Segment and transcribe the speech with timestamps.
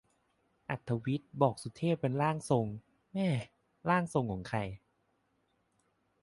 [0.69, 2.67] อรรถวิทย์บอกสุเทพเป็น "ร่างทรง"
[3.11, 3.29] แหม่
[3.89, 4.59] ร่างทรงของใคร